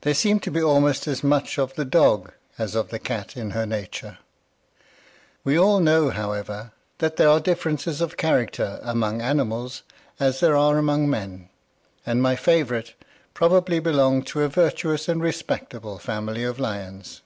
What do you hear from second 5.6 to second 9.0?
know, however, that there are differences of character